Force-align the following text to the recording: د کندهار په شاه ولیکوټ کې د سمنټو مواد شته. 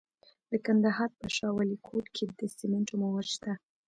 د 0.51 0.53
کندهار 0.65 1.09
په 1.19 1.27
شاه 1.35 1.53
ولیکوټ 1.57 2.05
کې 2.15 2.25
د 2.39 2.41
سمنټو 2.57 2.95
مواد 3.03 3.27
شته. 3.35 3.51